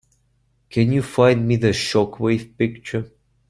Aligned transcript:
Can 0.71 0.91
you 0.93 1.03
find 1.03 1.47
me 1.47 1.57
the 1.57 1.69
Shockwave 1.73 2.57
picture? 2.57 3.11